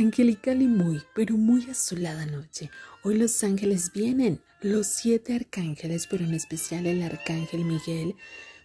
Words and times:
Angelical 0.00 0.62
y 0.62 0.66
muy, 0.66 1.02
pero 1.14 1.36
muy 1.36 1.68
azulada 1.68 2.24
noche. 2.24 2.70
Hoy 3.02 3.18
los 3.18 3.44
ángeles 3.44 3.92
vienen, 3.92 4.40
los 4.62 4.86
siete 4.86 5.34
arcángeles, 5.34 6.06
pero 6.06 6.24
en 6.24 6.32
especial 6.32 6.86
el 6.86 7.02
arcángel 7.02 7.66
Miguel, 7.66 8.16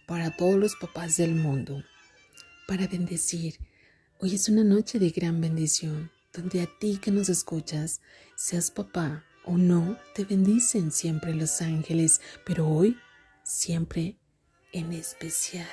para 0.06 0.34
todos 0.34 0.54
los 0.54 0.76
papás 0.76 1.18
del 1.18 1.34
mundo, 1.34 1.84
para 2.66 2.86
bendecir. 2.86 3.58
Hoy 4.18 4.34
es 4.34 4.48
una 4.48 4.64
noche 4.64 4.98
de 4.98 5.10
gran 5.10 5.38
bendición, 5.42 6.10
donde 6.32 6.62
a 6.62 6.68
ti 6.80 6.98
que 7.02 7.10
nos 7.10 7.28
escuchas, 7.28 8.00
seas 8.34 8.70
papá 8.70 9.22
o 9.44 9.58
no, 9.58 9.98
te 10.14 10.24
bendicen 10.24 10.90
siempre 10.90 11.34
los 11.34 11.60
ángeles, 11.60 12.22
pero 12.46 12.66
hoy 12.66 12.96
siempre 13.44 14.16
en 14.72 14.90
especial 14.94 15.68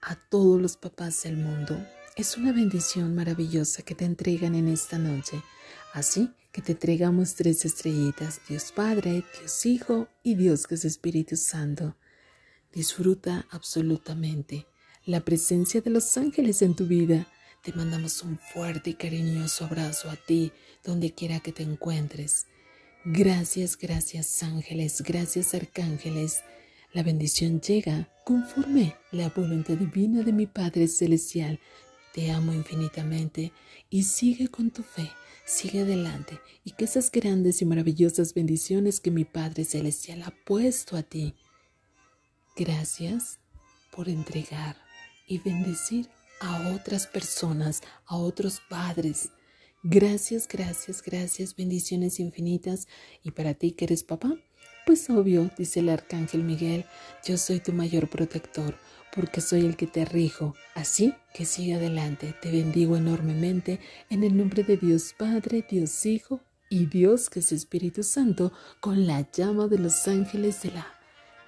a 0.00 0.14
todos 0.14 0.62
los 0.62 0.76
papás 0.76 1.24
del 1.24 1.38
mundo. 1.38 1.76
Es 2.20 2.36
una 2.36 2.52
bendición 2.52 3.14
maravillosa 3.14 3.80
que 3.80 3.94
te 3.94 4.04
entregan 4.04 4.54
en 4.54 4.68
esta 4.68 4.98
noche. 4.98 5.40
Así 5.94 6.28
que 6.52 6.60
te 6.60 6.72
entregamos 6.72 7.34
tres 7.34 7.64
estrellitas, 7.64 8.42
Dios 8.46 8.72
Padre, 8.72 9.24
Dios 9.38 9.64
Hijo 9.64 10.06
y 10.22 10.34
Dios 10.34 10.66
que 10.66 10.74
es 10.74 10.84
Espíritu 10.84 11.36
Santo. 11.36 11.96
Disfruta 12.74 13.46
absolutamente 13.50 14.66
la 15.06 15.20
presencia 15.20 15.80
de 15.80 15.88
los 15.88 16.14
ángeles 16.18 16.60
en 16.60 16.76
tu 16.76 16.84
vida. 16.84 17.26
Te 17.62 17.72
mandamos 17.72 18.22
un 18.22 18.38
fuerte 18.38 18.90
y 18.90 18.94
cariñoso 18.96 19.64
abrazo 19.64 20.10
a 20.10 20.16
ti, 20.16 20.52
donde 20.84 21.14
quiera 21.14 21.40
que 21.40 21.52
te 21.52 21.62
encuentres. 21.62 22.44
Gracias, 23.02 23.78
gracias 23.78 24.42
ángeles, 24.42 25.00
gracias 25.00 25.54
arcángeles. 25.54 26.42
La 26.92 27.02
bendición 27.02 27.62
llega 27.62 28.10
conforme 28.26 28.94
la 29.10 29.30
voluntad 29.30 29.78
divina 29.78 30.22
de 30.22 30.34
mi 30.34 30.46
Padre 30.46 30.86
Celestial. 30.86 31.58
Te 32.12 32.30
amo 32.30 32.52
infinitamente 32.52 33.52
y 33.88 34.02
sigue 34.02 34.48
con 34.48 34.70
tu 34.70 34.82
fe, 34.82 35.10
sigue 35.44 35.82
adelante 35.82 36.40
y 36.64 36.72
que 36.72 36.84
esas 36.84 37.10
grandes 37.10 37.62
y 37.62 37.64
maravillosas 37.64 38.34
bendiciones 38.34 39.00
que 39.00 39.10
mi 39.10 39.24
Padre 39.24 39.64
Celestial 39.64 40.22
ha 40.22 40.32
puesto 40.44 40.96
a 40.96 41.02
ti. 41.02 41.34
Gracias 42.56 43.38
por 43.92 44.08
entregar 44.08 44.76
y 45.26 45.38
bendecir 45.38 46.08
a 46.40 46.74
otras 46.74 47.06
personas, 47.06 47.82
a 48.06 48.16
otros 48.16 48.60
padres. 48.68 49.30
Gracias, 49.82 50.48
gracias, 50.48 51.02
gracias, 51.02 51.54
bendiciones 51.54 52.18
infinitas. 52.18 52.88
Y 53.22 53.30
para 53.30 53.54
ti 53.54 53.72
que 53.72 53.84
eres 53.84 54.02
papá, 54.02 54.36
pues 54.90 55.08
obvio, 55.08 55.48
dice 55.56 55.78
el 55.78 55.88
arcángel 55.88 56.42
Miguel, 56.42 56.84
yo 57.24 57.38
soy 57.38 57.60
tu 57.60 57.72
mayor 57.72 58.08
protector, 58.08 58.74
porque 59.14 59.40
soy 59.40 59.64
el 59.64 59.76
que 59.76 59.86
te 59.86 60.04
rijo. 60.04 60.56
Así 60.74 61.14
que 61.32 61.44
sigue 61.44 61.74
adelante, 61.74 62.34
te 62.42 62.50
bendigo 62.50 62.96
enormemente 62.96 63.78
en 64.08 64.24
el 64.24 64.36
nombre 64.36 64.64
de 64.64 64.76
Dios 64.76 65.14
Padre, 65.16 65.64
Dios 65.70 66.04
Hijo 66.06 66.40
y 66.68 66.86
Dios 66.86 67.30
que 67.30 67.38
es 67.38 67.52
Espíritu 67.52 68.02
Santo, 68.02 68.52
con 68.80 69.06
la 69.06 69.30
llama 69.30 69.68
de 69.68 69.78
los 69.78 70.08
ángeles 70.08 70.60
de 70.62 70.72
la 70.72 70.88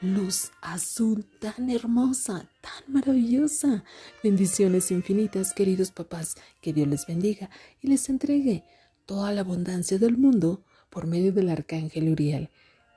luz 0.00 0.52
azul 0.60 1.26
tan 1.40 1.68
hermosa, 1.68 2.48
tan 2.60 2.94
maravillosa. 2.94 3.82
Bendiciones 4.22 4.92
infinitas, 4.92 5.52
queridos 5.52 5.90
papás, 5.90 6.36
que 6.60 6.72
Dios 6.72 6.86
les 6.86 7.08
bendiga 7.08 7.50
y 7.80 7.88
les 7.88 8.08
entregue 8.08 8.62
toda 9.04 9.32
la 9.32 9.40
abundancia 9.40 9.98
del 9.98 10.16
mundo 10.16 10.62
por 10.90 11.08
medio 11.08 11.32
del 11.32 11.48
arcángel 11.48 12.08
Uriel. 12.08 12.48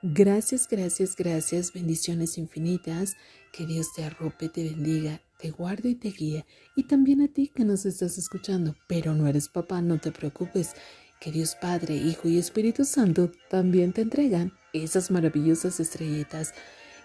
Gracias, 0.08 0.68
gracias, 0.68 1.16
gracias, 1.16 1.72
bendiciones 1.72 2.38
infinitas, 2.38 3.16
que 3.50 3.66
Dios 3.66 3.92
te 3.92 4.04
arrope, 4.04 4.48
te 4.48 4.62
bendiga, 4.62 5.20
te 5.36 5.50
guarde 5.50 5.88
y 5.88 5.94
te 5.96 6.10
guíe, 6.10 6.46
y 6.76 6.84
también 6.84 7.22
a 7.22 7.26
ti 7.26 7.50
que 7.52 7.64
nos 7.64 7.84
estás 7.86 8.16
escuchando, 8.16 8.76
pero 8.86 9.14
no 9.14 9.26
eres 9.26 9.48
papá, 9.48 9.82
no 9.82 9.98
te 9.98 10.12
preocupes, 10.12 10.74
que 11.20 11.32
Dios 11.32 11.56
Padre, 11.60 11.96
Hijo 11.96 12.28
y 12.28 12.38
Espíritu 12.38 12.84
Santo 12.84 13.32
también 13.50 13.92
te 13.92 14.02
entregan 14.02 14.52
esas 14.72 15.10
maravillosas 15.10 15.80
estrellitas. 15.80 16.54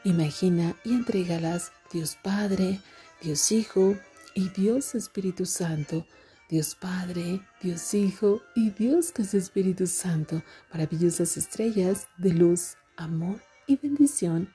Imagina 0.03 0.75
y 0.85 0.93
entrégalas 0.93 1.71
Dios 1.91 2.19
Padre, 2.21 2.81
Dios 3.23 3.51
Hijo 3.51 3.97
y 4.35 4.49
Dios 4.49 4.93
Espíritu 4.93 5.47
Santo. 5.47 6.05
Dios 6.49 6.75
Padre, 6.75 7.41
Dios 7.63 7.93
Hijo 7.95 8.41
y 8.53 8.71
Dios 8.71 9.11
que 9.13 9.21
es 9.21 9.33
Espíritu 9.33 9.87
Santo, 9.87 10.43
maravillosas 10.71 11.37
estrellas 11.37 12.07
de 12.17 12.33
luz 12.33 12.75
amor 12.97 13.41
y 13.67 13.77
bendición 13.77 14.49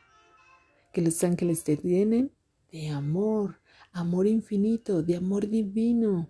que 0.93 1.03
los 1.03 1.23
ángeles 1.25 1.65
te 1.65 1.77
tienen 1.77 2.33
de 2.71 2.89
amor, 2.89 3.61
amor 3.93 4.27
infinito, 4.27 5.03
de 5.03 5.17
amor 5.17 5.49
divino. 5.49 6.29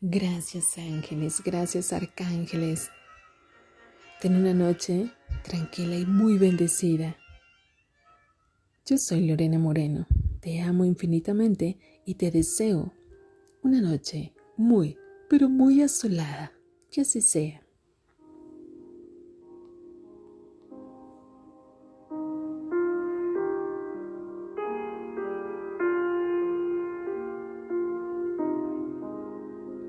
Gracias 0.00 0.76
ángeles, 0.78 1.42
gracias 1.44 1.92
arcángeles. 1.92 2.90
Ten 4.20 4.36
una 4.36 4.54
noche 4.54 5.10
tranquila 5.42 5.96
y 5.96 6.06
muy 6.06 6.38
bendecida. 6.38 7.16
Yo 8.86 8.98
soy 8.98 9.26
Lorena 9.26 9.58
Moreno, 9.58 10.06
te 10.40 10.60
amo 10.60 10.84
infinitamente 10.84 11.78
y 12.04 12.16
te 12.16 12.30
deseo 12.30 12.92
una 13.62 13.80
noche 13.80 14.34
muy, 14.56 14.98
pero 15.28 15.48
muy 15.48 15.82
azulada. 15.82 16.52
Que 16.90 17.00
así 17.00 17.22
sea. 17.22 17.63